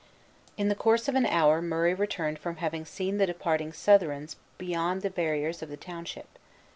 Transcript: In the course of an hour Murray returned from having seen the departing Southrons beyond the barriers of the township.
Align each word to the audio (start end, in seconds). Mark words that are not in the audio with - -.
In 0.57 0.67
the 0.67 0.73
course 0.73 1.07
of 1.07 1.13
an 1.13 1.27
hour 1.27 1.61
Murray 1.61 1.93
returned 1.93 2.39
from 2.39 2.55
having 2.55 2.85
seen 2.85 3.19
the 3.19 3.27
departing 3.27 3.71
Southrons 3.71 4.35
beyond 4.57 5.03
the 5.03 5.11
barriers 5.11 5.61
of 5.61 5.69
the 5.69 5.77
township. 5.77 6.39